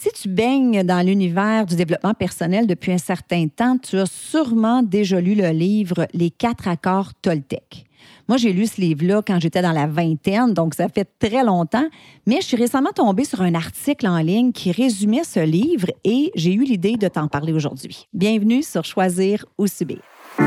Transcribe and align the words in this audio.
Si 0.00 0.10
tu 0.12 0.28
baignes 0.28 0.84
dans 0.84 1.04
l'univers 1.04 1.66
du 1.66 1.74
développement 1.74 2.14
personnel 2.14 2.68
depuis 2.68 2.92
un 2.92 2.98
certain 2.98 3.48
temps, 3.48 3.76
tu 3.78 3.98
as 3.98 4.06
sûrement 4.06 4.84
déjà 4.84 5.20
lu 5.20 5.34
le 5.34 5.48
livre 5.48 6.06
Les 6.14 6.30
quatre 6.30 6.68
accords 6.68 7.14
Toltec. 7.20 7.84
Moi, 8.28 8.36
j'ai 8.36 8.52
lu 8.52 8.68
ce 8.68 8.80
livre-là 8.80 9.22
quand 9.26 9.40
j'étais 9.40 9.60
dans 9.60 9.72
la 9.72 9.88
vingtaine, 9.88 10.54
donc 10.54 10.74
ça 10.74 10.88
fait 10.88 11.08
très 11.18 11.42
longtemps, 11.42 11.88
mais 12.28 12.36
je 12.40 12.46
suis 12.46 12.56
récemment 12.56 12.92
tombée 12.94 13.24
sur 13.24 13.42
un 13.42 13.56
article 13.56 14.06
en 14.06 14.18
ligne 14.18 14.52
qui 14.52 14.70
résumait 14.70 15.24
ce 15.24 15.40
livre 15.40 15.88
et 16.04 16.30
j'ai 16.36 16.54
eu 16.54 16.62
l'idée 16.62 16.96
de 16.96 17.08
t'en 17.08 17.26
parler 17.26 17.52
aujourd'hui. 17.52 18.06
Bienvenue 18.12 18.62
sur 18.62 18.84
Choisir 18.84 19.46
ou 19.58 19.66
Subir. 19.66 19.98
Tu 20.36 20.44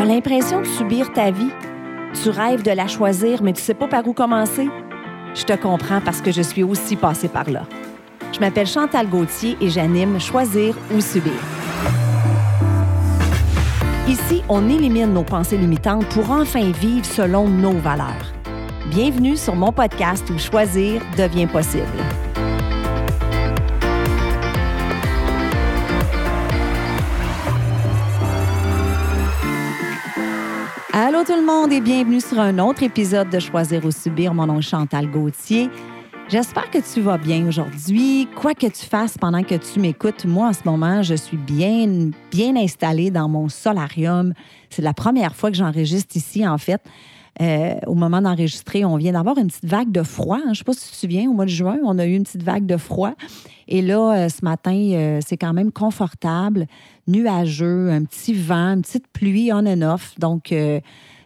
as 0.00 0.04
l'impression 0.04 0.60
de 0.60 0.66
subir 0.66 1.10
ta 1.14 1.30
vie? 1.30 1.50
Tu 2.22 2.28
rêves 2.28 2.62
de 2.62 2.72
la 2.72 2.88
choisir, 2.88 3.42
mais 3.42 3.54
tu 3.54 3.62
sais 3.62 3.72
pas 3.72 3.88
par 3.88 4.06
où 4.06 4.12
commencer? 4.12 4.68
Je 5.34 5.44
te 5.44 5.52
comprends 5.56 6.00
parce 6.00 6.20
que 6.20 6.32
je 6.32 6.42
suis 6.42 6.62
aussi 6.62 6.96
passée 6.96 7.28
par 7.28 7.48
là. 7.50 7.66
Je 8.32 8.40
m'appelle 8.40 8.66
Chantal 8.66 9.08
Gauthier 9.08 9.56
et 9.60 9.70
j'anime 9.70 10.18
Choisir 10.20 10.76
ou 10.94 11.00
Subir. 11.00 11.32
Ici, 14.08 14.42
on 14.48 14.68
élimine 14.68 15.12
nos 15.12 15.22
pensées 15.22 15.56
limitantes 15.56 16.06
pour 16.08 16.30
enfin 16.30 16.70
vivre 16.72 17.04
selon 17.06 17.48
nos 17.48 17.78
valeurs. 17.78 18.32
Bienvenue 18.90 19.36
sur 19.36 19.54
mon 19.54 19.70
podcast 19.70 20.28
où 20.30 20.38
choisir 20.38 21.00
devient 21.16 21.46
possible. 21.46 21.86
Allô 30.92 31.22
tout 31.22 31.36
le 31.36 31.46
monde 31.46 31.72
et 31.72 31.80
bienvenue 31.80 32.20
sur 32.20 32.40
un 32.40 32.58
autre 32.58 32.82
épisode 32.82 33.30
de 33.30 33.38
Choisir 33.38 33.84
ou 33.84 33.92
Subir. 33.92 34.34
Mon 34.34 34.46
nom 34.46 34.58
est 34.58 34.62
Chantal 34.62 35.08
Gauthier. 35.08 35.68
J'espère 36.28 36.68
que 36.68 36.78
tu 36.78 37.00
vas 37.00 37.16
bien 37.16 37.46
aujourd'hui. 37.46 38.26
Quoi 38.34 38.54
que 38.54 38.66
tu 38.66 38.84
fasses 38.86 39.16
pendant 39.16 39.44
que 39.44 39.54
tu 39.54 39.78
m'écoutes, 39.78 40.24
moi 40.24 40.48
en 40.48 40.52
ce 40.52 40.62
moment, 40.64 41.00
je 41.04 41.14
suis 41.14 41.36
bien, 41.36 42.10
bien 42.32 42.56
installée 42.56 43.12
dans 43.12 43.28
mon 43.28 43.48
solarium. 43.48 44.34
C'est 44.68 44.82
la 44.82 44.92
première 44.92 45.36
fois 45.36 45.52
que 45.52 45.56
j'enregistre 45.56 46.16
ici, 46.16 46.46
en 46.46 46.58
fait. 46.58 46.82
Euh, 47.40 47.74
au 47.86 47.94
moment 47.94 48.20
d'enregistrer, 48.20 48.84
on 48.84 48.96
vient 48.96 49.12
d'avoir 49.12 49.38
une 49.38 49.46
petite 49.46 49.64
vague 49.64 49.92
de 49.92 50.02
froid. 50.02 50.40
Je 50.44 50.48
ne 50.48 50.54
sais 50.54 50.64
pas 50.64 50.72
si 50.72 50.86
tu 50.86 50.92
te 50.92 50.96
souviens, 50.96 51.30
au 51.30 51.32
mois 51.32 51.46
de 51.46 51.50
juin, 51.50 51.78
on 51.84 51.98
a 51.98 52.04
eu 52.04 52.14
une 52.14 52.24
petite 52.24 52.42
vague 52.42 52.66
de 52.66 52.76
froid. 52.76 53.12
Et 53.68 53.80
là, 53.82 54.24
euh, 54.24 54.28
ce 54.28 54.44
matin, 54.44 54.74
euh, 54.74 55.20
c'est 55.24 55.36
quand 55.36 55.52
même 55.52 55.70
confortable, 55.70 56.66
nuageux, 57.10 57.90
un 57.90 58.04
petit 58.04 58.34
vent, 58.34 58.74
une 58.74 58.82
petite 58.82 59.08
pluie 59.08 59.52
on 59.52 59.66
and 59.66 59.82
off. 59.82 60.18
Donc, 60.18 60.54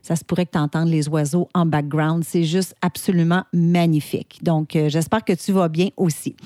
ça 0.02 0.16
se 0.16 0.24
pourrait 0.24 0.46
que 0.46 0.52
tu 0.52 0.58
entendes 0.58 0.88
les 0.88 1.08
oiseaux 1.08 1.48
en 1.54 1.66
background. 1.66 2.24
C'est 2.24 2.44
juste 2.44 2.74
absolument 2.82 3.44
magnifique. 3.52 4.40
Donc, 4.42 4.70
j'espère 4.88 5.24
que 5.24 5.32
tu 5.32 5.52
vas 5.52 5.68
bien 5.68 5.88
aussi. 5.96 6.36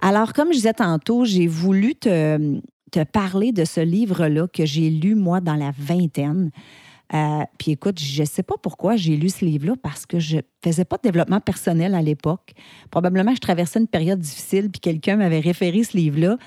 Alors, 0.00 0.32
comme 0.32 0.48
je 0.48 0.56
disais 0.56 0.74
tantôt, 0.74 1.24
j'ai 1.24 1.46
voulu 1.46 1.94
te, 1.94 2.60
te 2.94 3.02
parler 3.04 3.52
de 3.52 3.64
ce 3.64 3.80
livre-là 3.80 4.46
que 4.46 4.64
j'ai 4.64 4.88
lu, 4.88 5.14
moi, 5.16 5.40
dans 5.40 5.56
la 5.56 5.72
vingtaine. 5.76 6.50
Euh, 7.14 7.44
puis 7.58 7.72
écoute, 7.72 8.00
je 8.00 8.22
ne 8.22 8.26
sais 8.26 8.42
pas 8.42 8.56
pourquoi 8.60 8.96
j'ai 8.96 9.16
lu 9.16 9.28
ce 9.28 9.44
livre-là 9.44 9.74
parce 9.80 10.04
que 10.04 10.18
je 10.18 10.38
ne 10.38 10.42
faisais 10.64 10.84
pas 10.84 10.96
de 10.96 11.02
développement 11.02 11.40
personnel 11.40 11.94
à 11.94 12.02
l'époque. 12.02 12.54
Probablement 12.90 13.34
je 13.34 13.40
traversais 13.40 13.78
une 13.78 13.86
période 13.86 14.18
difficile 14.18 14.68
puis 14.70 14.80
quelqu'un 14.80 15.16
m'avait 15.16 15.40
référé 15.40 15.84
ce 15.84 15.96
livre-là. 15.96 16.38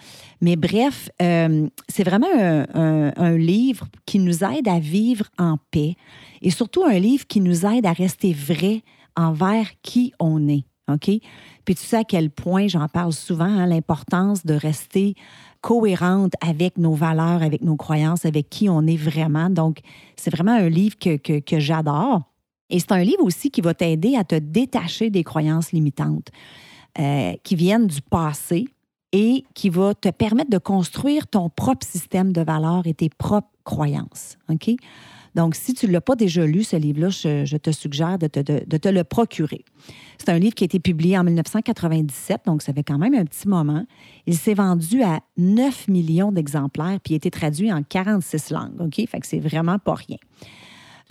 Mais 0.42 0.58
bref, 0.58 1.10
euh, 1.22 1.68
c'est 1.88 2.04
vraiment 2.04 2.28
un, 2.34 3.38
livre 3.38 3.88
qui 4.06 4.20
nous 4.20 4.44
aide 4.44 4.68
à 4.68 4.80
vivre 4.80 5.26
en 5.38 5.58
paix 5.72 5.96
et 6.42 6.50
surtout 6.50 6.84
un 6.84 7.00
livre 7.00 7.26
qui 7.28 7.40
nous 7.40 7.66
aide 7.66 7.86
à 7.86 7.94
rester 7.94 8.34
vrai 8.34 8.82
envers 9.16 9.68
qui 9.82 10.14
on 10.20 10.48
est. 10.48 10.66
OK? 10.90 11.10
Puis 11.66 11.76
tu 11.76 11.84
sais 11.84 11.98
à 11.98 12.04
quel 12.04 12.30
point, 12.30 12.68
j'en 12.68 12.88
parle 12.88 13.14
souvent, 13.14 13.46
hein, 13.46 13.66
l'importance 13.66 14.46
de 14.46 14.54
rester 14.54 15.16
cohérente 15.68 16.32
avec 16.40 16.78
nos 16.78 16.94
valeurs, 16.94 17.44
avec 17.44 17.62
nos 17.62 17.76
croyances, 17.76 18.24
avec 18.24 18.50
qui 18.50 18.70
on 18.70 18.88
est 18.88 18.96
vraiment. 18.96 19.50
Donc, 19.50 19.80
c'est 20.16 20.30
vraiment 20.30 20.54
un 20.54 20.70
livre 20.70 20.98
que, 20.98 21.18
que, 21.18 21.60
j'adore. 21.60 22.22
Et 22.70 22.80
c'est 22.80 22.94
un 22.94 23.04
livre 23.04 23.22
aussi 23.22 23.52
qui 23.52 23.60
va 23.60 23.74
t'aider 23.74 24.16
à 24.16 24.24
te 24.24 24.36
détacher 24.36 25.10
des 25.10 25.26
croyances 25.26 25.74
limitantes 25.74 26.30
euh, 27.00 27.34
qui 27.44 27.56
viennent 27.56 27.88
du 27.88 28.02
passé 28.02 28.70
et 29.12 29.44
qui 29.54 29.68
va 29.68 29.94
te 29.94 30.08
permettre 30.08 30.52
de 30.52 30.58
construire 30.58 31.28
ton 31.28 31.50
propre 31.50 31.86
système 31.86 32.32
de 32.32 32.42
valeurs 32.42 32.88
et 32.88 32.94
tes 32.94 33.10
propres 33.10 33.52
croyances. 33.66 34.38
OK? 34.50 34.70
Donc, 35.38 35.54
si 35.54 35.76
tu 35.76 35.86
ne 35.86 35.92
l'as 35.92 36.02
pas 36.02 36.16
déjà 36.16 36.48
lu, 36.48 36.64
ce 36.64 36.76
livre-là, 36.78 37.10
je, 37.10 37.58
te 37.58 37.70
suggère 37.70 38.18
de 38.18 38.26
te, 38.26 38.90
le 38.90 39.04
procurer. 39.04 39.64
C'est 40.18 40.30
un 40.30 40.40
livre 40.40 40.56
qui 40.56 40.64
a 40.64 40.66
été 40.66 40.80
publié 40.80 41.16
en 41.16 41.24
1997, 41.24 42.42
donc 42.48 42.64
ça 42.64 42.74
fait 42.74 42.82
quand 42.82 42.98
même 42.98 43.14
un 43.14 43.24
petit 43.24 43.48
moment. 43.48 43.86
Il 44.26 44.36
s'est 44.36 44.56
vendu 44.56 45.04
à 45.04 45.20
9 45.38 45.90
millions 45.90 46.32
d'exemplaires, 46.32 47.00
puis 47.04 47.14
il 47.14 47.14
a 47.14 47.18
été 47.18 47.30
traduit 47.30 47.72
en 47.72 47.84
46 47.84 48.50
langues. 48.50 48.82
OK? 48.82 48.96
Fait 49.08 49.20
que 49.20 49.28
c'est 49.28 49.40
vraiment 49.40 49.78
pas 49.78 49.94
rien. 49.94 50.18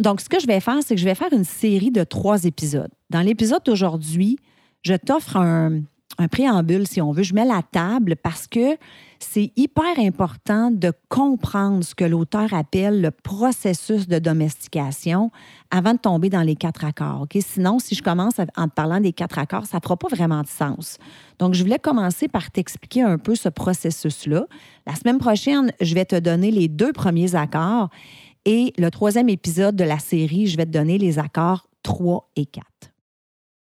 Donc, 0.00 0.20
ce 0.20 0.28
que 0.28 0.40
je 0.40 0.48
vais 0.48 0.58
faire, 0.58 0.80
c'est 0.84 0.96
que 0.96 1.00
je 1.00 1.06
vais 1.06 1.14
faire 1.14 1.32
une 1.32 1.44
série 1.44 1.92
de 1.92 2.02
trois 2.02 2.46
épisodes. 2.46 2.90
Dans 3.10 3.20
l'épisode 3.20 3.62
d'aujourd'hui, 3.64 4.40
je 4.82 4.94
t'offre 4.94 5.36
un, 5.36 5.82
un 6.18 6.28
préambule, 6.28 6.86
si 6.86 7.00
on 7.00 7.12
veut. 7.12 7.22
Je 7.22 7.34
mets 7.34 7.44
la 7.44 7.62
table 7.62 8.16
parce 8.16 8.46
que 8.46 8.76
c'est 9.18 9.52
hyper 9.56 9.98
important 9.98 10.70
de 10.70 10.92
comprendre 11.08 11.82
ce 11.82 11.94
que 11.94 12.04
l'auteur 12.04 12.52
appelle 12.52 13.00
le 13.00 13.10
processus 13.10 14.08
de 14.08 14.18
domestication 14.18 15.30
avant 15.70 15.94
de 15.94 15.98
tomber 15.98 16.28
dans 16.28 16.42
les 16.42 16.56
quatre 16.56 16.84
accords. 16.84 17.26
Sinon, 17.40 17.78
si 17.78 17.94
je 17.94 18.02
commence 18.02 18.34
en 18.56 18.68
parlant 18.68 19.00
des 19.00 19.12
quatre 19.12 19.38
accords, 19.38 19.66
ça 19.66 19.78
ne 19.78 19.82
fera 19.82 19.96
pas 19.96 20.08
vraiment 20.08 20.42
de 20.42 20.48
sens. 20.48 20.98
Donc, 21.38 21.54
je 21.54 21.62
voulais 21.62 21.78
commencer 21.78 22.28
par 22.28 22.50
t'expliquer 22.50 23.02
un 23.02 23.18
peu 23.18 23.34
ce 23.34 23.48
processus-là. 23.48 24.46
La 24.86 24.94
semaine 24.94 25.18
prochaine, 25.18 25.72
je 25.80 25.94
vais 25.94 26.04
te 26.04 26.16
donner 26.16 26.50
les 26.50 26.68
deux 26.68 26.92
premiers 26.92 27.34
accords 27.34 27.90
et 28.44 28.72
le 28.78 28.90
troisième 28.90 29.28
épisode 29.28 29.76
de 29.76 29.84
la 29.84 29.98
série, 29.98 30.46
je 30.46 30.56
vais 30.56 30.66
te 30.66 30.70
donner 30.70 30.98
les 30.98 31.18
accords 31.18 31.66
3 31.82 32.30
et 32.36 32.46
4. 32.46 32.66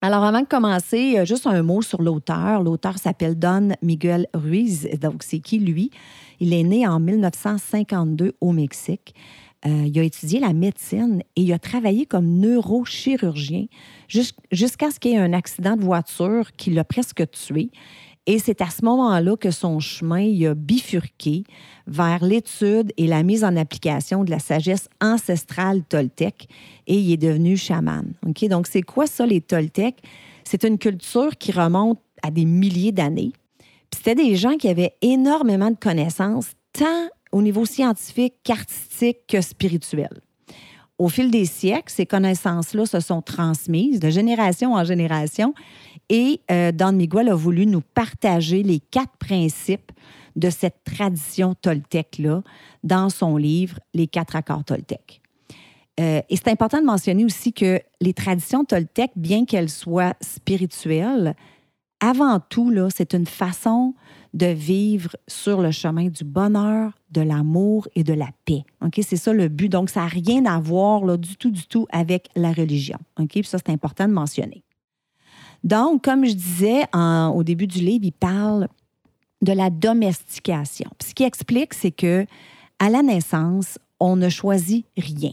Alors, 0.06 0.22
avant 0.22 0.42
de 0.42 0.46
commencer, 0.46 1.26
juste 1.26 1.48
un 1.48 1.64
mot 1.64 1.82
sur 1.82 2.00
l'auteur. 2.00 2.62
L'auteur 2.62 2.96
s'appelle 2.96 3.36
Don 3.36 3.70
Miguel 3.82 4.28
Ruiz. 4.34 4.88
Donc, 5.00 5.24
c'est 5.24 5.40
qui 5.40 5.58
lui? 5.58 5.90
Il 6.38 6.54
est 6.54 6.62
né 6.62 6.86
en 6.86 7.00
1952 7.00 8.34
au 8.40 8.52
Mexique. 8.52 9.16
Euh, 9.66 9.82
il 9.84 9.98
a 9.98 10.04
étudié 10.04 10.38
la 10.38 10.52
médecine 10.52 11.24
et 11.34 11.40
il 11.42 11.52
a 11.52 11.58
travaillé 11.58 12.06
comme 12.06 12.38
neurochirurgien 12.38 13.66
jusqu'à 14.06 14.92
ce 14.92 15.00
qu'il 15.00 15.10
y 15.10 15.14
ait 15.14 15.18
un 15.18 15.32
accident 15.32 15.74
de 15.74 15.82
voiture 15.82 16.52
qui 16.56 16.70
l'a 16.70 16.84
presque 16.84 17.28
tué. 17.32 17.70
Et 18.26 18.40
c'est 18.40 18.60
à 18.60 18.70
ce 18.70 18.84
moment-là 18.84 19.36
que 19.36 19.52
son 19.52 19.78
chemin 19.78 20.28
a 20.48 20.54
bifurqué 20.54 21.44
vers 21.86 22.24
l'étude 22.24 22.92
et 22.96 23.06
la 23.06 23.22
mise 23.22 23.44
en 23.44 23.56
application 23.56 24.24
de 24.24 24.30
la 24.30 24.40
sagesse 24.40 24.88
ancestrale 25.00 25.84
toltèque 25.84 26.48
et 26.88 26.98
il 26.98 27.12
est 27.12 27.16
devenu 27.16 27.56
chaman. 27.56 28.12
Donc, 28.24 28.66
c'est 28.66 28.82
quoi 28.82 29.06
ça, 29.06 29.26
les 29.26 29.40
toltèques? 29.40 30.02
C'est 30.42 30.64
une 30.64 30.78
culture 30.78 31.36
qui 31.38 31.52
remonte 31.52 32.00
à 32.22 32.30
des 32.32 32.44
milliers 32.44 32.92
d'années. 32.92 33.32
C'était 33.94 34.16
des 34.16 34.34
gens 34.34 34.56
qui 34.56 34.68
avaient 34.68 34.94
énormément 35.02 35.70
de 35.70 35.76
connaissances, 35.76 36.52
tant 36.72 37.08
au 37.30 37.42
niveau 37.42 37.64
scientifique 37.64 38.34
qu'artistique 38.42 39.18
que 39.28 39.40
spirituel. 39.40 40.20
Au 40.98 41.08
fil 41.08 41.30
des 41.30 41.44
siècles, 41.44 41.92
ces 41.92 42.06
connaissances-là 42.06 42.86
se 42.86 43.00
sont 43.00 43.20
transmises 43.20 44.00
de 44.00 44.08
génération 44.08 44.72
en 44.74 44.84
génération 44.84 45.52
et 46.08 46.40
euh, 46.50 46.72
Don 46.72 46.92
Miguel 46.92 47.28
a 47.28 47.34
voulu 47.34 47.66
nous 47.66 47.82
partager 47.82 48.62
les 48.62 48.80
quatre 48.80 49.16
principes 49.18 49.92
de 50.36 50.48
cette 50.50 50.84
tradition 50.84 51.54
toltèque-là 51.54 52.42
dans 52.82 53.10
son 53.10 53.36
livre 53.36 53.78
Les 53.94 54.06
quatre 54.06 54.36
accords 54.36 54.64
toltèques. 54.64 55.20
Euh, 55.98 56.20
et 56.28 56.36
c'est 56.36 56.48
important 56.48 56.80
de 56.80 56.86
mentionner 56.86 57.24
aussi 57.24 57.52
que 57.52 57.80
les 58.00 58.12
traditions 58.12 58.64
toltèques, 58.64 59.12
bien 59.16 59.46
qu'elles 59.46 59.70
soient 59.70 60.14
spirituelles, 60.20 61.34
avant 62.00 62.40
tout, 62.40 62.70
c'est 62.94 63.14
une 63.14 63.26
façon 63.26 63.94
de 64.36 64.46
vivre 64.46 65.16
sur 65.26 65.62
le 65.62 65.70
chemin 65.70 66.08
du 66.08 66.22
bonheur, 66.22 66.92
de 67.10 67.22
l'amour 67.22 67.88
et 67.94 68.04
de 68.04 68.12
la 68.12 68.28
paix. 68.44 68.64
Ok, 68.84 69.00
C'est 69.02 69.16
ça 69.16 69.32
le 69.32 69.48
but. 69.48 69.70
Donc, 69.70 69.88
ça 69.88 70.00
n'a 70.00 70.06
rien 70.08 70.44
à 70.44 70.60
voir 70.60 71.06
là, 71.06 71.16
du 71.16 71.36
tout, 71.36 71.50
du 71.50 71.66
tout 71.66 71.86
avec 71.90 72.28
la 72.36 72.52
religion. 72.52 72.98
Ok, 73.18 73.30
Puis 73.30 73.44
ça, 73.44 73.56
c'est 73.56 73.72
important 73.72 74.06
de 74.06 74.12
mentionner. 74.12 74.62
Donc, 75.64 76.04
comme 76.04 76.26
je 76.26 76.34
disais 76.34 76.82
au 76.94 77.42
début 77.42 77.66
du 77.66 77.78
livre, 77.78 78.04
il 78.04 78.12
parle 78.12 78.68
de 79.40 79.52
la 79.52 79.70
domestication. 79.70 80.90
ce 81.02 81.14
qui 81.14 81.24
explique, 81.24 81.72
c'est 81.72 81.90
que 81.90 82.26
à 82.78 82.90
la 82.90 83.02
naissance, 83.02 83.78
on 84.00 84.16
ne 84.16 84.28
choisit 84.28 84.84
rien. 84.98 85.32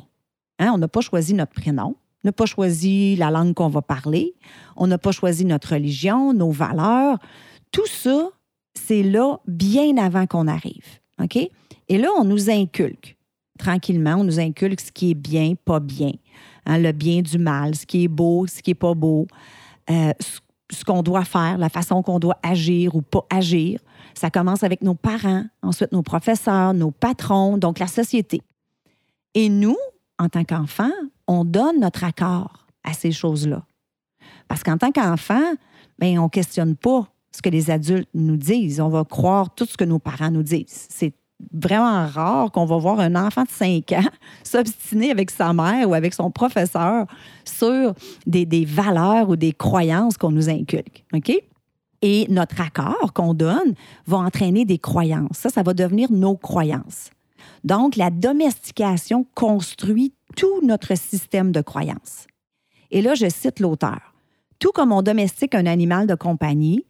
Hein? 0.60 0.72
On 0.74 0.78
n'a 0.78 0.88
pas 0.88 1.02
choisi 1.02 1.34
notre 1.34 1.52
prénom, 1.52 1.98
on 2.24 2.30
n'a 2.30 2.32
pas 2.32 2.46
choisi 2.46 3.18
la 3.18 3.32
langue 3.32 3.54
qu'on 3.54 3.68
va 3.68 3.82
parler, 3.82 4.34
on 4.78 4.88
n'a 4.88 4.98
pas 4.98 5.12
choisi 5.12 5.44
notre 5.44 5.74
religion, 5.74 6.34
nos 6.34 6.52
valeurs. 6.52 7.18
Tout 7.72 7.88
ça, 7.88 8.30
c'est 8.86 9.04
là 9.04 9.38
bien 9.48 9.98
avant 9.98 10.28
qu'on 10.28 10.48
arrive. 10.48 11.00
OK? 11.22 11.38
Et 11.90 11.98
là, 11.98 12.10
on 12.18 12.24
nous 12.24 12.50
inculque. 12.50 13.18
Tranquillement, 13.58 14.16
on 14.16 14.24
nous 14.24 14.40
inculque 14.40 14.82
ce 14.82 14.92
qui 14.92 15.12
est 15.12 15.16
bien, 15.16 15.54
pas 15.64 15.80
bien. 15.80 16.12
Hein, 16.66 16.80
le 16.80 16.92
bien 16.92 17.22
du 17.22 17.38
mal, 17.38 17.76
ce 17.76 17.86
qui 17.86 18.06
est 18.06 18.10
beau, 18.10 18.48
ce 18.48 18.62
qui 18.62 18.72
n'est 18.72 18.76
pas 18.76 18.94
beau. 18.94 19.28
Euh, 19.90 20.14
ce 20.72 20.84
qu'on 20.84 21.04
doit 21.04 21.26
faire, 21.26 21.58
la 21.58 21.70
façon 21.70 22.02
qu'on 22.02 22.20
doit 22.20 22.38
agir 22.42 22.96
ou 22.96 23.02
pas 23.02 23.26
agir. 23.30 23.80
Ça 24.16 24.30
commence 24.30 24.64
avec 24.64 24.82
nos 24.82 24.96
parents, 24.96 25.46
ensuite 25.62 25.92
nos 25.92 26.04
professeurs, 26.04 26.74
nos 26.74 26.92
patrons, 26.92 27.58
donc 27.58 27.80
la 27.80 27.88
société. 27.88 28.42
Et 29.34 29.50
nous, 29.50 29.78
en 30.20 30.30
tant 30.30 30.44
qu'enfants, 30.44 30.92
on 31.28 31.46
donne 31.46 31.80
notre 31.80 32.04
accord 32.04 32.66
à 32.84 32.94
ces 32.94 33.12
choses-là. 33.12 33.66
Parce 34.48 34.64
qu'en 34.64 34.78
tant 34.78 34.92
qu'enfant, 34.92 35.54
ben, 36.00 36.18
on 36.20 36.24
ne 36.24 36.30
questionne 36.30 36.76
pas 36.76 37.13
ce 37.36 37.42
que 37.42 37.50
les 37.50 37.72
adultes 37.72 38.10
nous 38.14 38.38
disent. 38.38 38.80
On 38.80 38.90
va 38.90 39.04
croire 39.04 39.54
tout 39.54 39.66
ce 39.66 39.78
que 39.78 39.84
nos 39.84 40.00
parents 40.00 40.32
nous 40.32 40.44
disent. 40.44 40.88
C'est 40.90 41.14
vraiment 41.52 42.08
rare 42.08 42.52
qu'on 42.52 42.66
va 42.66 42.78
voir 42.78 43.00
un 43.00 43.16
enfant 43.16 43.44
de 43.44 43.50
5 43.50 43.92
ans 43.94 44.10
s'obstiner 44.44 45.12
avec 45.12 45.32
sa 45.32 45.54
mère 45.54 45.90
ou 45.90 45.94
avec 45.94 46.14
son 46.14 46.32
professeur 46.32 47.06
sur 47.44 47.94
des, 48.26 48.46
des 48.46 48.66
valeurs 48.66 49.30
ou 49.30 49.36
des 49.36 49.52
croyances 49.52 50.18
qu'on 50.18 50.32
nous 50.32 50.50
inculque. 50.50 51.04
OK? 51.14 51.32
Et 52.02 52.28
notre 52.30 52.60
accord 52.62 53.14
qu'on 53.14 53.34
donne 53.34 53.74
va 54.06 54.18
entraîner 54.18 54.66
des 54.66 54.78
croyances. 54.78 55.38
Ça, 55.38 55.50
ça 55.50 55.64
va 55.64 55.74
devenir 55.74 56.12
nos 56.12 56.36
croyances. 56.36 57.10
Donc, 57.64 57.96
la 57.96 58.10
domestication 58.10 59.26
construit 59.36 60.14
tout 60.36 60.62
notre 60.64 60.98
système 60.98 61.52
de 61.52 61.62
croyances. 61.62 62.28
Et 62.92 63.02
là, 63.02 63.16
je 63.16 63.30
cite 63.30 63.60
l'auteur. 63.60 64.14
Tout 64.60 64.72
comme 64.72 64.92
on 64.92 65.02
domestique 65.02 65.56
un 65.56 65.66
animal 65.66 66.08
de 66.08 66.16
compagnie, 66.16 66.86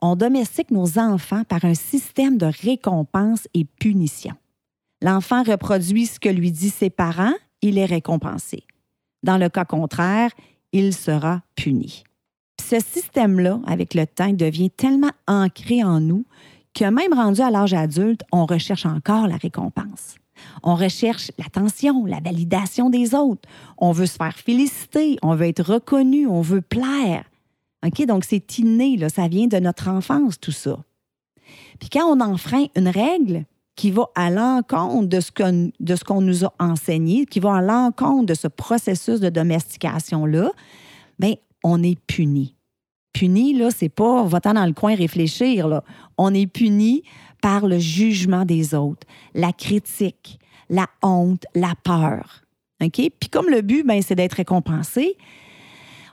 on 0.00 0.16
domestique 0.16 0.70
nos 0.70 0.98
enfants 0.98 1.44
par 1.44 1.64
un 1.64 1.74
système 1.74 2.38
de 2.38 2.46
récompense 2.46 3.48
et 3.54 3.64
punition. 3.64 4.34
L'enfant 5.02 5.42
reproduit 5.42 6.06
ce 6.06 6.18
que 6.18 6.28
lui 6.28 6.50
disent 6.50 6.74
ses 6.74 6.90
parents, 6.90 7.34
il 7.62 7.78
est 7.78 7.84
récompensé. 7.84 8.64
Dans 9.22 9.38
le 9.38 9.48
cas 9.48 9.64
contraire, 9.64 10.30
il 10.72 10.94
sera 10.94 11.42
puni. 11.54 12.04
Ce 12.60 12.80
système-là, 12.80 13.60
avec 13.66 13.94
le 13.94 14.06
temps, 14.06 14.32
devient 14.32 14.70
tellement 14.70 15.12
ancré 15.26 15.84
en 15.84 16.00
nous 16.00 16.24
que 16.74 16.84
même 16.84 17.14
rendu 17.14 17.40
à 17.40 17.50
l'âge 17.50 17.74
adulte, 17.74 18.22
on 18.32 18.46
recherche 18.46 18.86
encore 18.86 19.26
la 19.26 19.36
récompense. 19.36 20.16
On 20.62 20.74
recherche 20.74 21.30
l'attention, 21.38 22.04
la 22.04 22.20
validation 22.20 22.90
des 22.90 23.14
autres. 23.14 23.48
On 23.78 23.92
veut 23.92 24.06
se 24.06 24.16
faire 24.16 24.36
féliciter, 24.36 25.16
on 25.22 25.34
veut 25.34 25.46
être 25.46 25.62
reconnu, 25.62 26.26
on 26.26 26.42
veut 26.42 26.60
plaire. 26.60 27.24
OK? 27.84 28.06
Donc, 28.06 28.24
c'est 28.24 28.58
inné, 28.58 28.96
là, 28.96 29.08
ça 29.08 29.28
vient 29.28 29.46
de 29.46 29.58
notre 29.58 29.88
enfance, 29.88 30.38
tout 30.40 30.52
ça. 30.52 30.78
Puis 31.78 31.88
quand 31.90 32.04
on 32.04 32.20
enfreint 32.20 32.66
une 32.74 32.88
règle 32.88 33.44
qui 33.76 33.90
va 33.90 34.06
à 34.14 34.30
l'encontre 34.30 35.08
de 35.08 35.20
ce 35.20 36.04
qu'on 36.04 36.20
nous 36.20 36.44
a 36.44 36.54
enseigné, 36.58 37.26
qui 37.26 37.40
va 37.40 37.56
à 37.56 37.60
l'encontre 37.62 38.26
de 38.26 38.34
ce 38.34 38.48
processus 38.48 39.20
de 39.20 39.28
domestication-là, 39.28 40.50
bien, 41.18 41.34
on 41.62 41.82
est 41.82 41.98
puni 42.06 42.56
puni, 43.16 43.54
là, 43.54 43.70
c'est 43.70 43.88
pas 43.88 44.24
va-t'en 44.24 44.52
dans 44.52 44.66
le 44.66 44.74
coin 44.74 44.94
réfléchir. 44.94 45.68
Là. 45.68 45.82
On 46.18 46.34
est 46.34 46.46
puni 46.46 47.02
par 47.40 47.66
le 47.66 47.78
jugement 47.78 48.44
des 48.44 48.74
autres, 48.74 49.06
la 49.34 49.52
critique, 49.52 50.38
la 50.68 50.86
honte, 51.02 51.44
la 51.54 51.72
peur. 51.82 52.42
OK? 52.82 52.92
Puis 53.18 53.30
comme 53.30 53.48
le 53.48 53.62
but, 53.62 53.86
ben, 53.86 54.02
c'est 54.02 54.14
d'être 54.14 54.34
récompensé, 54.34 55.16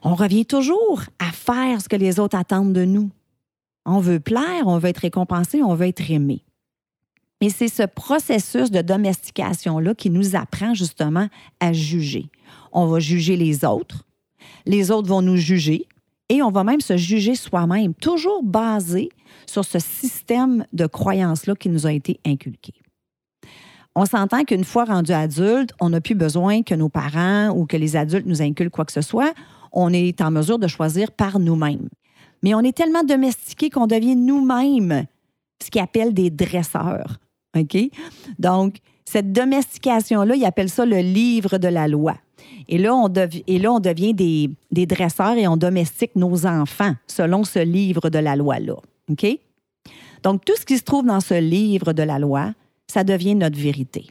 on 0.03 0.15
revient 0.15 0.45
toujours 0.45 1.01
à 1.19 1.31
faire 1.31 1.81
ce 1.81 1.89
que 1.89 1.95
les 1.95 2.19
autres 2.19 2.37
attendent 2.37 2.73
de 2.73 2.85
nous. 2.85 3.09
On 3.85 3.99
veut 3.99 4.19
plaire, 4.19 4.67
on 4.67 4.77
veut 4.77 4.89
être 4.89 4.99
récompensé, 4.99 5.63
on 5.63 5.75
veut 5.75 5.87
être 5.87 6.11
aimé. 6.11 6.43
Mais 7.41 7.49
c'est 7.49 7.67
ce 7.67 7.83
processus 7.83 8.71
de 8.71 8.81
domestication-là 8.81 9.95
qui 9.95 10.09
nous 10.09 10.35
apprend 10.35 10.73
justement 10.73 11.27
à 11.59 11.73
juger. 11.73 12.29
On 12.71 12.87
va 12.87 12.99
juger 12.99 13.35
les 13.35 13.65
autres, 13.65 14.05
les 14.65 14.91
autres 14.91 15.09
vont 15.09 15.21
nous 15.21 15.37
juger, 15.37 15.87
et 16.29 16.41
on 16.41 16.51
va 16.51 16.63
même 16.63 16.81
se 16.81 16.95
juger 16.95 17.35
soi-même, 17.35 17.93
toujours 17.93 18.43
basé 18.43 19.09
sur 19.45 19.65
ce 19.65 19.79
système 19.79 20.65
de 20.71 20.85
croyances-là 20.85 21.55
qui 21.55 21.69
nous 21.69 21.85
a 21.85 21.91
été 21.91 22.19
inculqué. 22.25 22.73
On 23.95 24.05
s'entend 24.05 24.43
qu'une 24.43 24.63
fois 24.63 24.85
rendu 24.85 25.11
adulte, 25.11 25.71
on 25.79 25.89
n'a 25.89 26.01
plus 26.01 26.15
besoin 26.15 26.63
que 26.63 26.73
nos 26.73 26.89
parents 26.89 27.49
ou 27.49 27.65
que 27.65 27.77
les 27.77 27.95
adultes 27.95 28.25
nous 28.25 28.41
inculquent 28.41 28.73
quoi 28.73 28.85
que 28.85 28.91
ce 28.91 29.01
soit. 29.01 29.33
On 29.73 29.91
est 29.91 30.21
en 30.21 30.31
mesure 30.31 30.59
de 30.59 30.67
choisir 30.67 31.11
par 31.11 31.39
nous-mêmes. 31.39 31.89
Mais 32.43 32.53
on 32.53 32.61
est 32.61 32.75
tellement 32.75 33.03
domestiqué 33.03 33.69
qu'on 33.69 33.87
devient 33.87 34.15
nous-mêmes 34.15 35.05
ce 35.63 35.69
qu'ils 35.69 35.81
appellent 35.81 36.13
des 36.13 36.29
dresseurs. 36.29 37.17
OK? 37.57 37.77
Donc, 38.39 38.77
cette 39.05 39.31
domestication-là, 39.31 40.35
ils 40.35 40.45
appellent 40.45 40.69
ça 40.69 40.85
le 40.85 40.99
livre 40.99 41.57
de 41.57 41.67
la 41.67 41.87
loi. 41.87 42.15
Et 42.67 42.77
là, 42.77 42.95
on, 42.95 43.09
devient 43.09 44.13
des, 44.13 44.49
des, 44.71 44.85
dresseurs 44.85 45.37
et 45.37 45.47
on 45.47 45.57
domestique 45.57 46.15
nos 46.15 46.45
enfants 46.45 46.93
selon 47.07 47.43
ce 47.43 47.59
livre 47.59 48.09
de 48.09 48.19
la 48.19 48.35
loi-là. 48.35 48.75
Donc, 50.23 50.45
tout 50.45 50.55
ce 50.57 50.65
qui 50.65 50.77
se 50.77 50.83
trouve 50.83 51.05
dans 51.05 51.19
ce 51.19 51.33
livre 51.33 51.93
de 51.93 52.03
la 52.03 52.19
loi, 52.19 52.53
ça 52.87 53.03
devient 53.03 53.35
notre 53.35 53.57
vérité. 53.57 54.07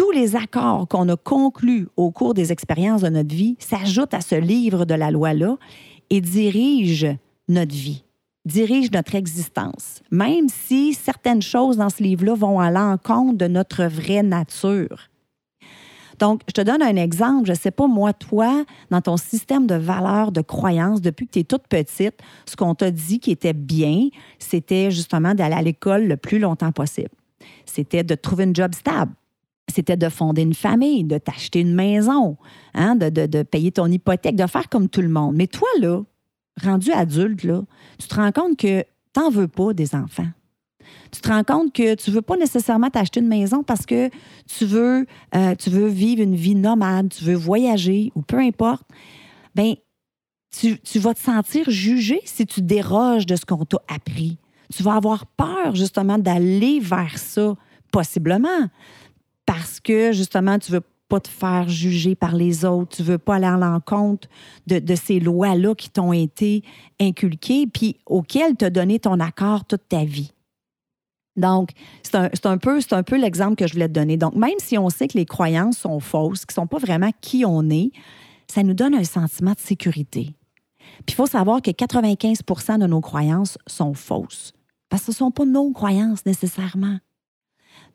Tous 0.00 0.12
les 0.12 0.34
accords 0.34 0.88
qu'on 0.88 1.10
a 1.10 1.16
conclus 1.18 1.86
au 1.98 2.10
cours 2.10 2.32
des 2.32 2.52
expériences 2.52 3.02
de 3.02 3.10
notre 3.10 3.34
vie 3.34 3.56
s'ajoutent 3.58 4.14
à 4.14 4.22
ce 4.22 4.34
livre 4.34 4.86
de 4.86 4.94
la 4.94 5.10
loi-là 5.10 5.58
et 6.08 6.22
dirigent 6.22 7.18
notre 7.48 7.74
vie, 7.74 8.02
dirigent 8.46 8.88
notre 8.94 9.14
existence, 9.14 10.00
même 10.10 10.48
si 10.48 10.94
certaines 10.94 11.42
choses 11.42 11.76
dans 11.76 11.90
ce 11.90 12.02
livre-là 12.02 12.34
vont 12.34 12.60
à 12.60 12.70
l'encontre 12.70 13.36
de 13.36 13.46
notre 13.46 13.84
vraie 13.84 14.22
nature. 14.22 15.10
Donc, 16.18 16.40
je 16.48 16.54
te 16.54 16.62
donne 16.62 16.80
un 16.80 16.96
exemple. 16.96 17.44
Je 17.44 17.52
ne 17.52 17.58
sais 17.58 17.70
pas, 17.70 17.86
moi, 17.86 18.14
toi, 18.14 18.64
dans 18.88 19.02
ton 19.02 19.18
système 19.18 19.66
de 19.66 19.74
valeurs, 19.74 20.32
de 20.32 20.40
croyances, 20.40 21.02
depuis 21.02 21.26
que 21.26 21.32
tu 21.32 21.38
es 21.40 21.44
toute 21.44 21.68
petite, 21.68 22.18
ce 22.46 22.56
qu'on 22.56 22.74
t'a 22.74 22.90
dit 22.90 23.20
qui 23.20 23.32
était 23.32 23.52
bien, 23.52 24.08
c'était 24.38 24.90
justement 24.90 25.34
d'aller 25.34 25.56
à 25.56 25.62
l'école 25.62 26.06
le 26.06 26.16
plus 26.16 26.38
longtemps 26.38 26.72
possible. 26.72 27.10
C'était 27.66 28.02
de 28.02 28.14
trouver 28.14 28.44
une 28.44 28.56
job 28.56 28.74
stable. 28.74 29.12
C'était 29.70 29.96
de 29.96 30.08
fonder 30.08 30.42
une 30.42 30.54
famille, 30.54 31.04
de 31.04 31.18
t'acheter 31.18 31.60
une 31.60 31.74
maison, 31.74 32.36
hein, 32.74 32.96
de, 32.96 33.08
de, 33.08 33.42
payer 33.42 33.72
ton 33.72 33.86
hypothèque, 33.86 34.36
de 34.36 34.46
faire 34.46 34.68
comme 34.68 34.88
tout 34.88 35.02
le 35.02 35.08
monde. 35.08 35.34
Mais 35.36 35.46
toi, 35.46 35.68
là, 35.80 36.02
rendu 36.62 36.92
adulte, 36.92 37.44
là, 37.44 37.62
tu 37.98 38.08
te 38.08 38.14
rends 38.14 38.32
compte 38.32 38.56
que 38.56 38.82
tu 38.82 39.20
n'en 39.20 39.30
veux 39.30 39.48
pas 39.48 39.72
des 39.72 39.94
enfants 39.94 40.28
tu 41.10 41.20
te 41.20 41.28
rends 41.28 41.44
compte 41.44 41.72
que 41.72 41.94
tu 41.94 42.10
ne 42.10 42.16
veux 42.16 42.22
pas 42.22 42.36
nécessairement 42.36 42.90
t'acheter 42.90 43.20
une 43.20 43.28
maison 43.28 43.62
parce 43.62 43.86
que 43.86 44.10
tu 44.46 44.64
veux, 44.64 45.06
euh, 45.34 45.54
tu 45.54 45.70
veux 45.70 45.88
vivre 45.88 46.22
une 46.22 46.36
vie 46.36 46.54
nomade, 46.54 47.10
tu 47.10 47.24
veux 47.24 47.34
voyager 47.34 48.12
ou 48.14 48.22
peu 48.22 48.38
importe, 48.38 48.86
bien, 49.54 49.74
tu, 50.56 50.78
tu 50.80 50.98
vas 50.98 51.14
te 51.14 51.20
sentir 51.20 51.68
jugé 51.70 52.20
si 52.24 52.46
tu 52.46 52.62
déroges 52.62 53.26
de 53.26 53.36
ce 53.36 53.44
qu'on 53.44 53.64
t'a 53.64 53.78
appris. 53.88 54.38
Tu 54.74 54.82
vas 54.82 54.94
avoir 54.94 55.26
peur 55.26 55.74
justement 55.74 56.18
d'aller 56.18 56.80
vers 56.80 57.18
ça, 57.18 57.54
possiblement, 57.92 58.68
parce 59.50 59.80
que 59.80 60.12
justement, 60.12 60.60
tu 60.60 60.70
veux 60.70 60.82
pas 61.08 61.18
te 61.18 61.26
faire 61.26 61.68
juger 61.68 62.14
par 62.14 62.36
les 62.36 62.64
autres, 62.64 62.98
tu 62.98 63.02
veux 63.02 63.18
pas 63.18 63.34
aller 63.34 63.46
à 63.46 63.56
l'encontre 63.56 64.28
de, 64.68 64.94
ces 64.94 65.18
lois-là 65.18 65.74
qui 65.74 65.90
t'ont 65.90 66.12
été 66.12 66.62
inculquées, 67.00 67.66
puis 67.66 67.96
auxquelles 68.06 68.56
tu 68.56 68.64
as 68.64 68.70
donné 68.70 69.00
ton 69.00 69.18
accord 69.18 69.64
toute 69.64 69.88
ta 69.88 70.04
vie. 70.04 70.30
Donc, 71.34 71.70
c'est 72.04 72.14
un, 72.14 72.30
un 72.44 72.58
peu 73.02 73.16
l'exemple 73.20 73.56
que 73.56 73.66
je 73.66 73.72
voulais 73.72 73.88
te 73.88 73.92
donner. 73.92 74.16
Donc, 74.16 74.36
même 74.36 74.58
si 74.58 74.78
on 74.78 74.88
sait 74.88 75.08
que 75.08 75.18
les 75.18 75.26
croyances 75.26 75.78
sont 75.78 75.98
fausses, 75.98 76.46
qui 76.46 76.52
ne 76.52 76.62
sont 76.62 76.68
pas 76.68 76.78
vraiment 76.78 77.10
qui 77.20 77.44
on 77.44 77.68
est, 77.70 77.90
ça 78.46 78.62
nous 78.62 78.74
donne 78.74 78.94
un 78.94 79.02
sentiment 79.02 79.54
de 79.54 79.58
sécurité. 79.58 80.36
Puis 80.78 81.08
il 81.08 81.14
faut 81.14 81.26
savoir 81.26 81.60
que 81.60 81.72
95 81.72 82.38
de 82.78 82.86
nos 82.86 83.00
croyances 83.00 83.58
sont 83.66 83.94
fausses, 83.94 84.52
parce 84.88 85.02
que 85.02 85.06
ce 85.06 85.24
ne 85.24 85.26
sont 85.26 85.30
pas 85.32 85.44
nos 85.44 85.72
croyances 85.72 86.24
nécessairement. 86.24 86.98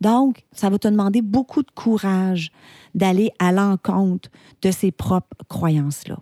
Donc, 0.02 0.44
ça 0.52 0.70
va 0.70 0.78
te 0.78 0.88
demander 0.88 1.22
beaucoup 1.22 1.64
de 1.64 1.72
courage 1.72 2.52
d'aller 2.94 3.32
à 3.40 3.52
l'encontre 3.52 4.30
de 4.62 4.72
ces 4.72 4.92
propres 4.92 5.36
croyances-là, 5.48 6.18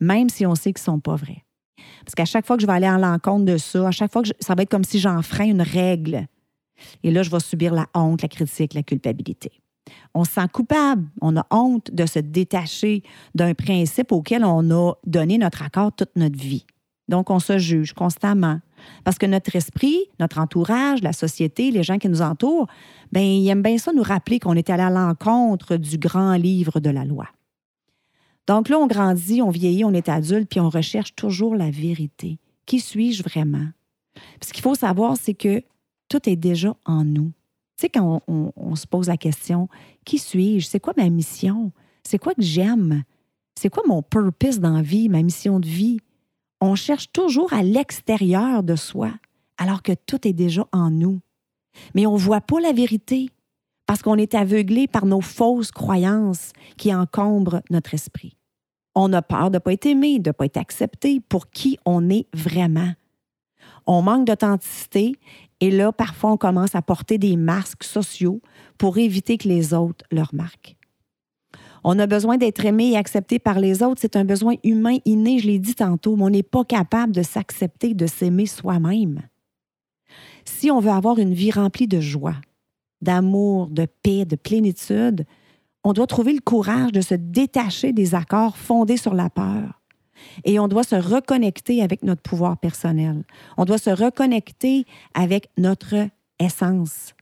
même 0.00 0.28
si 0.28 0.46
on 0.46 0.54
sait 0.54 0.72
qu'elles 0.72 0.82
ne 0.82 0.94
sont 0.94 1.00
pas 1.00 1.16
vraies. 1.16 1.44
Parce 2.04 2.14
qu'à 2.14 2.24
chaque 2.24 2.46
fois 2.46 2.56
que 2.56 2.62
je 2.62 2.66
vais 2.66 2.72
aller 2.72 2.86
à 2.86 2.98
l'encontre 2.98 3.44
de 3.44 3.56
ça, 3.56 3.88
à 3.88 3.90
chaque 3.90 4.12
fois 4.12 4.22
que 4.22 4.28
ça 4.40 4.54
va 4.54 4.62
être 4.62 4.70
comme 4.70 4.84
si 4.84 4.98
j'enfreins 4.98 5.46
une 5.46 5.62
règle 5.62 6.26
et 7.02 7.10
là, 7.10 7.22
je 7.22 7.30
vais 7.30 7.40
subir 7.40 7.74
la 7.74 7.86
honte, 7.94 8.22
la 8.22 8.28
critique, 8.28 8.74
la 8.74 8.82
culpabilité. 8.82 9.52
On 10.14 10.24
se 10.24 10.32
sent 10.32 10.48
coupable, 10.52 11.06
on 11.20 11.36
a 11.36 11.46
honte 11.50 11.90
de 11.92 12.06
se 12.06 12.18
détacher 12.18 13.02
d'un 13.34 13.54
principe 13.54 14.12
auquel 14.12 14.44
on 14.44 14.70
a 14.70 14.94
donné 15.06 15.38
notre 15.38 15.62
accord 15.62 15.92
toute 15.92 16.14
notre 16.16 16.38
vie. 16.38 16.66
Donc, 17.08 17.30
on 17.30 17.38
se 17.38 17.58
juge 17.58 17.92
constamment. 17.92 18.60
Parce 19.04 19.18
que 19.18 19.26
notre 19.26 19.54
esprit, 19.54 19.98
notre 20.18 20.38
entourage, 20.38 21.02
la 21.02 21.12
société, 21.12 21.70
les 21.70 21.82
gens 21.82 21.98
qui 21.98 22.08
nous 22.08 22.22
entourent, 22.22 22.66
ben, 23.12 23.22
ils 23.22 23.48
aiment 23.48 23.62
bien 23.62 23.78
ça 23.78 23.92
nous 23.92 24.02
rappeler 24.02 24.38
qu'on 24.38 24.54
est 24.54 24.70
allé 24.70 24.82
à 24.82 24.90
l'encontre 24.90 25.76
du 25.76 25.98
grand 25.98 26.34
livre 26.34 26.80
de 26.80 26.90
la 26.90 27.04
loi. 27.04 27.26
Donc 28.46 28.68
là, 28.68 28.78
on 28.78 28.86
grandit, 28.86 29.42
on 29.42 29.50
vieillit, 29.50 29.84
on 29.84 29.92
est 29.92 30.08
adulte, 30.08 30.48
puis 30.48 30.60
on 30.60 30.68
recherche 30.68 31.14
toujours 31.14 31.54
la 31.54 31.70
vérité. 31.70 32.38
Qui 32.66 32.80
suis-je 32.80 33.22
vraiment? 33.22 33.68
ce 34.40 34.52
qu'il 34.52 34.62
faut 34.62 34.74
savoir, 34.74 35.16
c'est 35.16 35.34
que 35.34 35.62
tout 36.08 36.28
est 36.28 36.36
déjà 36.36 36.76
en 36.84 37.04
nous. 37.04 37.32
Tu 37.78 37.82
sais, 37.82 37.88
quand 37.88 38.22
on, 38.28 38.76
se 38.76 38.86
pose 38.86 39.08
la 39.08 39.16
question, 39.16 39.68
qui 40.04 40.18
suis-je? 40.18 40.66
C'est 40.66 40.80
quoi 40.80 40.92
ma 40.96 41.08
mission? 41.08 41.72
C'est 42.04 42.18
quoi 42.18 42.34
que 42.34 42.42
j'aime? 42.42 43.02
C'est 43.58 43.70
quoi 43.70 43.82
mon 43.86 44.02
purpose 44.02 44.60
dans 44.60 44.82
vie, 44.82 45.08
ma 45.08 45.22
mission 45.22 45.58
de 45.58 45.66
vie? 45.66 46.00
On 46.62 46.76
cherche 46.76 47.10
toujours 47.12 47.52
à 47.52 47.64
l'extérieur 47.64 48.62
de 48.62 48.76
soi, 48.76 49.10
alors 49.58 49.82
que 49.82 49.92
tout 50.06 50.26
est 50.28 50.32
déjà 50.32 50.66
en 50.72 50.90
nous. 50.90 51.20
Mais 51.94 52.06
on 52.06 52.12
ne 52.12 52.18
voit 52.18 52.40
pas 52.40 52.60
la 52.60 52.72
vérité 52.72 53.30
parce 53.84 54.00
qu'on 54.00 54.16
est 54.16 54.34
aveuglé 54.34 54.86
par 54.86 55.04
nos 55.04 55.20
fausses 55.20 55.72
croyances 55.72 56.52
qui 56.76 56.94
encombrent 56.94 57.62
notre 57.68 57.94
esprit. 57.94 58.36
On 58.94 59.12
a 59.12 59.22
peur 59.22 59.50
de 59.50 59.56
ne 59.56 59.58
pas 59.58 59.72
être 59.72 59.86
aimé, 59.86 60.20
de 60.20 60.30
ne 60.30 60.32
pas 60.32 60.44
être 60.44 60.56
accepté 60.56 61.20
pour 61.20 61.50
qui 61.50 61.78
on 61.84 62.08
est 62.08 62.28
vraiment. 62.32 62.92
On 63.86 64.02
manque 64.02 64.28
d'authenticité 64.28 65.16
et 65.58 65.70
là, 65.70 65.90
parfois, 65.90 66.30
on 66.30 66.36
commence 66.36 66.76
à 66.76 66.82
porter 66.82 67.18
des 67.18 67.36
masques 67.36 67.84
sociaux 67.84 68.40
pour 68.78 68.98
éviter 68.98 69.36
que 69.36 69.48
les 69.48 69.74
autres 69.74 70.04
le 70.12 70.22
remarquent. 70.22 70.76
On 71.84 71.98
a 71.98 72.06
besoin 72.06 72.36
d'être 72.36 72.64
aimé 72.64 72.90
et 72.90 72.96
accepté 72.96 73.38
par 73.38 73.58
les 73.58 73.82
autres. 73.82 74.00
C'est 74.00 74.16
un 74.16 74.24
besoin 74.24 74.54
humain 74.62 74.98
inné, 75.04 75.38
je 75.38 75.48
l'ai 75.48 75.58
dit 75.58 75.74
tantôt, 75.74 76.16
mais 76.16 76.24
on 76.24 76.30
n'est 76.30 76.42
pas 76.42 76.64
capable 76.64 77.12
de 77.12 77.22
s'accepter, 77.22 77.94
de 77.94 78.06
s'aimer 78.06 78.46
soi-même. 78.46 79.22
Si 80.44 80.70
on 80.70 80.80
veut 80.80 80.90
avoir 80.90 81.18
une 81.18 81.34
vie 81.34 81.50
remplie 81.50 81.88
de 81.88 82.00
joie, 82.00 82.36
d'amour, 83.00 83.68
de 83.68 83.86
paix, 84.02 84.24
de 84.24 84.36
plénitude, 84.36 85.24
on 85.84 85.92
doit 85.92 86.06
trouver 86.06 86.32
le 86.32 86.40
courage 86.40 86.92
de 86.92 87.00
se 87.00 87.14
détacher 87.14 87.92
des 87.92 88.14
accords 88.14 88.56
fondés 88.56 88.96
sur 88.96 89.14
la 89.14 89.30
peur. 89.30 89.80
Et 90.44 90.60
on 90.60 90.68
doit 90.68 90.84
se 90.84 90.94
reconnecter 90.94 91.82
avec 91.82 92.04
notre 92.04 92.22
pouvoir 92.22 92.56
personnel. 92.58 93.24
On 93.56 93.64
doit 93.64 93.78
se 93.78 93.90
reconnecter 93.90 94.84
avec 95.14 95.48
notre 95.58 96.08
essence. 96.38 97.14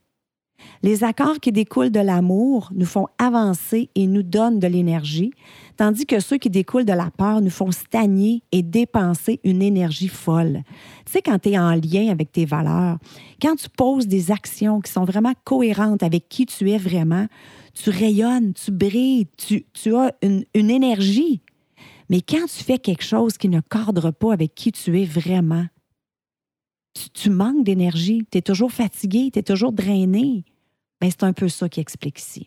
Les 0.82 1.04
accords 1.04 1.40
qui 1.40 1.52
découlent 1.52 1.90
de 1.90 2.00
l'amour 2.00 2.70
nous 2.74 2.86
font 2.86 3.06
avancer 3.18 3.90
et 3.94 4.06
nous 4.06 4.22
donnent 4.22 4.58
de 4.58 4.66
l'énergie, 4.66 5.32
tandis 5.76 6.06
que 6.06 6.20
ceux 6.20 6.38
qui 6.38 6.50
découlent 6.50 6.84
de 6.84 6.92
la 6.92 7.10
peur 7.10 7.40
nous 7.40 7.50
font 7.50 7.70
stagner 7.70 8.42
et 8.52 8.62
dépenser 8.62 9.40
une 9.44 9.62
énergie 9.62 10.08
folle. 10.08 10.62
Tu 11.04 11.12
sais, 11.12 11.22
quand 11.22 11.38
tu 11.38 11.50
es 11.50 11.58
en 11.58 11.72
lien 11.72 12.08
avec 12.10 12.32
tes 12.32 12.46
valeurs, 12.46 12.98
quand 13.42 13.56
tu 13.56 13.68
poses 13.68 14.06
des 14.06 14.30
actions 14.30 14.80
qui 14.80 14.90
sont 14.90 15.04
vraiment 15.04 15.34
cohérentes 15.44 16.02
avec 16.02 16.28
qui 16.28 16.46
tu 16.46 16.70
es 16.70 16.78
vraiment, 16.78 17.26
tu 17.74 17.90
rayonnes, 17.90 18.52
tu 18.54 18.70
brilles, 18.70 19.26
tu, 19.36 19.96
as 19.96 20.14
une, 20.22 20.44
énergie. 20.54 21.40
Mais 22.08 22.20
quand 22.20 22.46
tu 22.46 22.64
fais 22.64 22.78
quelque 22.78 23.04
chose 23.04 23.38
qui 23.38 23.48
ne 23.48 23.60
cadre 23.60 24.10
pas 24.10 24.32
avec 24.32 24.54
qui 24.54 24.72
tu 24.72 25.00
es 25.00 25.04
vraiment, 25.04 25.66
tu, 27.14 27.30
manques 27.30 27.64
d'énergie, 27.64 28.26
tu 28.30 28.38
es 28.38 28.42
toujours 28.42 28.72
fatigué, 28.72 29.30
tu 29.32 29.38
es 29.38 29.42
toujours 29.42 29.72
drainé. 29.72 30.44
Ben, 31.00 31.10
c'est 31.10 31.24
un 31.24 31.32
peu 31.32 31.48
ça 31.48 31.68
qui 31.68 31.80
explique 31.80 32.20
ici. 32.20 32.46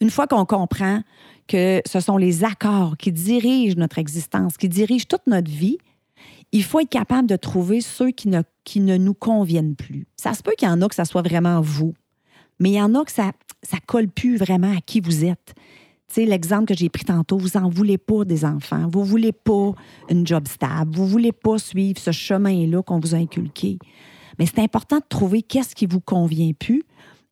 Une 0.00 0.10
fois 0.10 0.26
qu'on 0.26 0.46
comprend 0.46 1.02
que 1.46 1.82
ce 1.86 2.00
sont 2.00 2.16
les 2.16 2.44
accords 2.44 2.96
qui 2.96 3.12
dirigent 3.12 3.76
notre 3.76 3.98
existence, 3.98 4.56
qui 4.56 4.68
dirigent 4.68 5.04
toute 5.08 5.26
notre 5.26 5.50
vie, 5.50 5.78
il 6.52 6.64
faut 6.64 6.80
être 6.80 6.88
capable 6.88 7.28
de 7.28 7.36
trouver 7.36 7.80
ceux 7.80 8.10
qui 8.10 8.28
ne, 8.28 8.96
nous 8.96 9.14
conviennent 9.14 9.76
plus. 9.76 10.06
Ça 10.16 10.34
se 10.34 10.42
peut 10.42 10.52
qu'il 10.56 10.68
y 10.68 10.70
en 10.70 10.80
a 10.80 10.88
que 10.88 10.94
ça 10.94 11.04
soit 11.04 11.22
vraiment 11.22 11.60
vous, 11.60 11.94
mais 12.58 12.70
il 12.70 12.74
y 12.74 12.82
en 12.82 12.94
a 12.94 13.04
que 13.04 13.12
ça 13.12 13.32
ne 13.72 13.78
colle 13.86 14.08
plus 14.08 14.36
vraiment 14.36 14.72
à 14.72 14.80
qui 14.80 15.00
vous 15.00 15.24
êtes. 15.24 15.54
Tu 16.08 16.14
sais, 16.14 16.24
l'exemple 16.24 16.64
que 16.64 16.74
j'ai 16.74 16.88
pris 16.88 17.04
tantôt, 17.04 17.38
vous 17.38 17.58
n'en 17.58 17.68
voulez 17.68 17.98
pas 17.98 18.24
des 18.24 18.44
enfants, 18.44 18.88
vous 18.90 19.04
voulez 19.04 19.32
pas 19.32 19.72
une 20.08 20.26
job 20.26 20.48
stable, 20.48 20.90
vous 20.92 21.06
voulez 21.06 21.30
pas 21.30 21.58
suivre 21.58 22.00
ce 22.00 22.10
chemin-là 22.10 22.82
qu'on 22.82 22.98
vous 22.98 23.14
a 23.14 23.18
inculqué. 23.18 23.78
Mais 24.40 24.46
c'est 24.46 24.60
important 24.60 24.96
de 24.96 25.04
trouver 25.06 25.42
qu'est-ce 25.42 25.74
qui 25.74 25.84
vous 25.84 26.00
convient 26.00 26.52
plus 26.54 26.82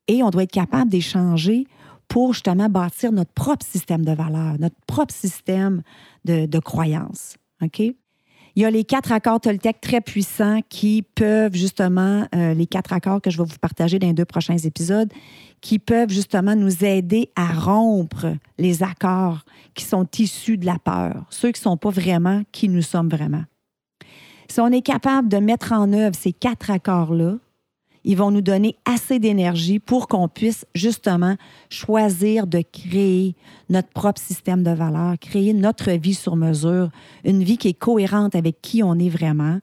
et 0.09 0.23
on 0.23 0.29
doit 0.29 0.43
être 0.43 0.53
capable 0.53 0.91
d'échanger 0.91 1.67
pour 2.07 2.35
justement 2.35 2.69
bâtir 2.69 3.13
notre 3.13 3.33
propre 3.33 3.65
système 3.65 4.05
de 4.05 4.13
valeurs, 4.13 4.59
notre 4.59 4.77
propre 4.87 5.15
système 5.15 5.83
de, 6.27 6.59
croyances. 6.59 7.37
OK? 7.63 7.81
Il 7.81 8.63
y 8.63 8.65
a 8.67 8.71
les 8.71 8.85
quatre 8.85 9.13
accords 9.13 9.41
Toltec 9.41 9.81
très 9.81 10.03
puissants 10.03 10.61
qui 10.69 11.03
peuvent 11.03 11.55
justement, 11.55 12.27
euh, 12.35 12.53
les 12.53 12.67
quatre 12.67 12.93
accords 12.93 13.23
que 13.23 13.31
je 13.31 13.39
vais 13.39 13.49
vous 13.49 13.59
partager 13.59 13.99
dans 13.99 14.09
les 14.09 14.13
deux 14.13 14.25
prochains 14.27 14.59
épisodes, 14.59 15.11
qui 15.63 15.79
peuvent 15.79 16.11
justement 16.11 16.57
nous 16.57 16.85
aider 16.85 17.31
à 17.37 17.53
rompre 17.53 18.35
les 18.59 18.83
accords 18.83 19.45
qui 19.75 19.85
sont 19.85 20.07
issus 20.19 20.59
de 20.59 20.67
la 20.67 20.79
peur, 20.79 21.25
ceux 21.31 21.53
qui 21.53 21.61
ne 21.61 21.71
sont 21.71 21.77
pas 21.79 21.91
vraiment 21.91 22.43
qui 22.53 22.69
nous 22.69 22.83
sommes 22.83 23.09
vraiment. 23.09 23.45
Si 24.51 24.61
on 24.61 24.69
est 24.69 24.83
capable 24.83 25.29
de 25.29 25.37
mettre 25.39 25.73
en 25.73 25.93
œuvre 25.93 26.17
ces 26.17 26.33
quatre 26.33 26.71
accords-là, 26.71 27.37
ils 28.05 28.17
vont 28.17 28.31
nous 28.31 28.41
donner 28.41 28.77
assez 28.87 29.19
d'énergie 29.19 29.79
pour 29.79 30.09
qu'on 30.09 30.29
puisse 30.29 30.65
justement 30.75 31.37
choisir 31.69 32.47
de 32.47 32.63
créer 32.63 33.35
notre 33.69 33.91
propre 33.91 34.21
système 34.21 34.63
de 34.63 34.71
valeurs, 34.71 35.19
créer 35.19 35.53
notre 35.53 35.91
vie 35.93 36.15
sur 36.15 36.37
mesure, 36.37 36.91
une 37.25 37.43
vie 37.43 37.59
qui 37.59 37.69
est 37.69 37.79
cohérente 37.79 38.35
avec 38.35 38.63
qui 38.63 38.83
on 38.83 38.99
est 38.99 39.11
vraiment, 39.11 39.59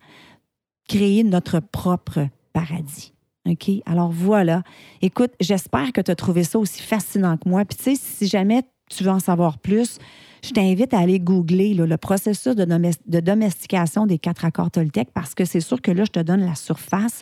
créer 0.87 1.23
notre 1.23 1.59
propre 1.59 2.27
paradis. 2.53 3.13
OK? 3.47 3.71
Alors 3.85 4.11
voilà. 4.11 4.63
Écoute, 5.01 5.31
j'espère 5.39 5.91
que 5.91 6.01
tu 6.01 6.11
as 6.11 6.15
trouvé 6.15 6.43
ça 6.43 6.59
aussi 6.59 6.81
fascinant 6.81 7.37
que 7.37 7.49
moi. 7.49 7.65
Puis 7.65 7.77
tu 7.77 7.83
sais, 7.83 7.95
si 7.95 8.27
jamais 8.27 8.63
tu 8.89 9.03
veux 9.03 9.11
en 9.11 9.19
savoir 9.19 9.57
plus, 9.57 9.97
je 10.45 10.53
t'invite 10.53 10.93
à 10.93 10.99
aller 10.99 11.19
googler 11.19 11.73
le 11.73 11.97
processus 11.97 12.55
de, 12.55 13.19
domestication 13.19 14.05
des 14.05 14.19
quatre 14.19 14.45
accords 14.45 14.71
Toltec 14.71 15.09
parce 15.13 15.33
que 15.33 15.45
c'est 15.45 15.59
sûr 15.59 15.81
que 15.81 15.91
là, 15.91 16.03
je 16.05 16.11
te 16.11 16.19
donne 16.19 16.45
la 16.45 16.55
surface 16.55 17.21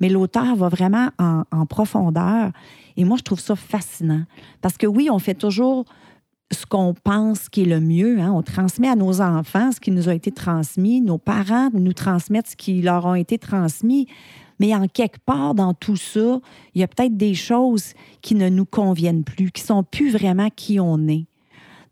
mais 0.00 0.08
l'auteur 0.08 0.56
va 0.56 0.68
vraiment 0.68 1.10
en, 1.18 1.66
profondeur. 1.66 2.50
Et 2.96 3.04
moi, 3.04 3.16
je 3.18 3.22
trouve 3.22 3.38
ça 3.38 3.54
fascinant. 3.54 4.22
Parce 4.62 4.76
que 4.76 4.86
oui, 4.86 5.08
on 5.10 5.18
fait 5.18 5.34
toujours 5.34 5.84
ce 6.50 6.66
qu'on 6.66 6.94
pense 6.94 7.48
qui 7.48 7.62
est 7.62 7.66
le 7.66 7.80
mieux. 7.80 8.18
Hein. 8.18 8.32
On 8.32 8.42
transmet 8.42 8.88
à 8.88 8.96
nos 8.96 9.20
enfants 9.20 9.70
ce 9.70 9.78
qui 9.78 9.90
nous 9.90 10.08
a 10.08 10.14
été 10.14 10.32
transmis. 10.32 11.00
Nos 11.00 11.18
parents 11.18 11.68
nous 11.72 11.92
transmettent 11.92 12.48
ce 12.48 12.56
qui 12.56 12.80
leur 12.82 13.06
a 13.06 13.18
été 13.18 13.38
transmis. 13.38 14.08
Mais 14.58 14.74
en 14.74 14.88
quelque 14.88 15.20
part, 15.24 15.54
dans 15.54 15.74
tout 15.74 15.96
ça, 15.96 16.40
il 16.74 16.80
y 16.80 16.84
a 16.84 16.88
peut-être 16.88 17.16
des 17.16 17.34
choses 17.34 17.92
qui 18.20 18.34
ne 18.34 18.48
nous 18.48 18.66
conviennent 18.66 19.24
plus, 19.24 19.50
qui 19.52 19.62
sont 19.62 19.82
plus 19.82 20.10
vraiment 20.10 20.48
qui 20.50 20.80
on 20.80 21.08
est. 21.08 21.26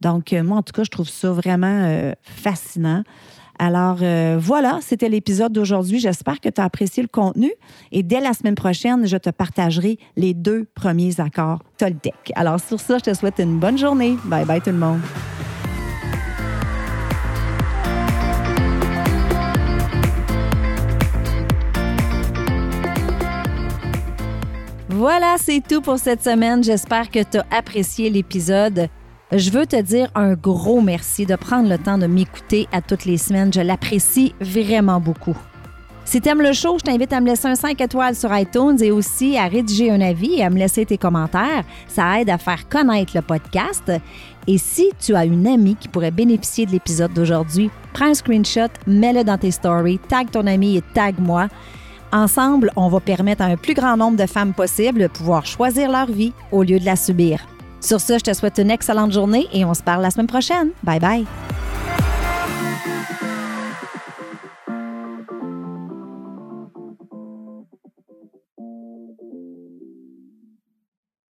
Donc, 0.00 0.32
euh, 0.32 0.42
moi, 0.42 0.58
en 0.58 0.62
tout 0.62 0.72
cas, 0.72 0.84
je 0.84 0.90
trouve 0.90 1.08
ça 1.08 1.32
vraiment 1.32 1.66
euh, 1.66 2.12
fascinant. 2.22 3.02
Alors 3.60 3.98
euh, 4.02 4.36
voilà, 4.40 4.78
c'était 4.80 5.08
l'épisode 5.08 5.52
d'aujourd'hui. 5.52 5.98
J'espère 5.98 6.38
que 6.38 6.48
tu 6.48 6.60
as 6.60 6.64
apprécié 6.64 7.02
le 7.02 7.08
contenu 7.08 7.50
et 7.90 8.04
dès 8.04 8.20
la 8.20 8.32
semaine 8.32 8.54
prochaine, 8.54 9.04
je 9.04 9.16
te 9.16 9.30
partagerai 9.30 9.98
les 10.16 10.32
deux 10.32 10.66
premiers 10.76 11.18
accords 11.20 11.64
Toltec. 11.76 12.14
Alors 12.36 12.60
sur 12.60 12.78
ça, 12.78 12.98
je 12.98 13.10
te 13.10 13.14
souhaite 13.14 13.40
une 13.40 13.58
bonne 13.58 13.76
journée. 13.76 14.16
Bye 14.26 14.44
bye 14.44 14.60
tout 14.60 14.70
le 14.70 14.76
monde. 14.76 15.00
Voilà, 24.88 25.36
c'est 25.38 25.62
tout 25.66 25.80
pour 25.80 25.98
cette 25.98 26.22
semaine. 26.22 26.62
J'espère 26.62 27.10
que 27.10 27.22
tu 27.22 27.38
as 27.38 27.46
apprécié 27.50 28.10
l'épisode. 28.10 28.88
Je 29.30 29.50
veux 29.50 29.66
te 29.66 29.78
dire 29.78 30.08
un 30.14 30.32
gros 30.32 30.80
merci 30.80 31.26
de 31.26 31.36
prendre 31.36 31.68
le 31.68 31.76
temps 31.76 31.98
de 31.98 32.06
m'écouter 32.06 32.66
à 32.72 32.80
toutes 32.80 33.04
les 33.04 33.18
semaines. 33.18 33.52
Je 33.52 33.60
l'apprécie 33.60 34.34
vraiment 34.40 35.00
beaucoup. 35.00 35.36
Si 36.06 36.22
tu 36.22 36.30
aimes 36.30 36.40
le 36.40 36.54
show, 36.54 36.78
je 36.78 36.84
t'invite 36.84 37.12
à 37.12 37.20
me 37.20 37.26
laisser 37.26 37.46
un 37.46 37.54
5 37.54 37.78
étoiles 37.78 38.14
sur 38.14 38.34
iTunes 38.34 38.78
et 38.80 38.90
aussi 38.90 39.36
à 39.36 39.46
rédiger 39.46 39.90
un 39.90 40.00
avis 40.00 40.36
et 40.36 40.44
à 40.44 40.48
me 40.48 40.56
laisser 40.56 40.86
tes 40.86 40.96
commentaires. 40.96 41.64
Ça 41.88 42.18
aide 42.18 42.30
à 42.30 42.38
faire 42.38 42.70
connaître 42.70 43.12
le 43.14 43.20
podcast. 43.20 43.92
Et 44.46 44.56
si 44.56 44.92
tu 44.98 45.14
as 45.14 45.26
une 45.26 45.46
amie 45.46 45.76
qui 45.76 45.88
pourrait 45.88 46.10
bénéficier 46.10 46.64
de 46.64 46.70
l'épisode 46.70 47.12
d'aujourd'hui, 47.12 47.70
prends 47.92 48.06
un 48.06 48.14
screenshot, 48.14 48.72
mets-le 48.86 49.24
dans 49.24 49.36
tes 49.36 49.50
stories, 49.50 49.98
tag 50.08 50.30
ton 50.30 50.46
ami 50.46 50.78
et 50.78 50.82
tag 50.94 51.16
moi. 51.18 51.48
Ensemble, 52.12 52.72
on 52.76 52.88
va 52.88 53.00
permettre 53.00 53.42
à 53.42 53.46
un 53.46 53.56
plus 53.56 53.74
grand 53.74 53.98
nombre 53.98 54.16
de 54.16 54.26
femmes 54.26 54.54
possible 54.54 55.02
de 55.02 55.06
pouvoir 55.08 55.44
choisir 55.44 55.90
leur 55.90 56.06
vie 56.06 56.32
au 56.50 56.62
lieu 56.62 56.80
de 56.80 56.86
la 56.86 56.96
subir. 56.96 57.46
Sur 57.80 58.00
ce, 58.00 58.18
je 58.18 58.24
te 58.24 58.32
souhaite 58.32 58.58
une 58.58 58.70
excellente 58.70 59.12
journée 59.12 59.46
et 59.52 59.64
on 59.64 59.74
se 59.74 59.82
parle 59.82 60.02
la 60.02 60.10
semaine 60.10 60.26
prochaine. 60.26 60.70
Bye 60.82 61.00
bye. 61.00 61.26